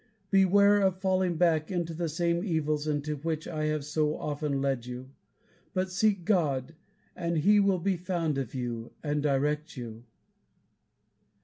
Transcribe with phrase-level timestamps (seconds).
[0.31, 4.87] Beware of falling back into the same evils into which I have so often led
[4.87, 5.11] you,
[5.75, 6.73] but seek God,
[7.15, 10.05] and he will be found of you, and direct you."